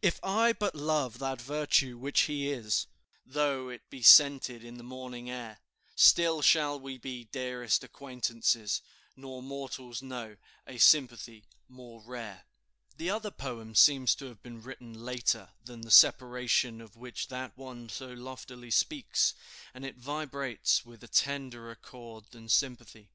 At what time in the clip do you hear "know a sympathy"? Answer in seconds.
10.00-11.44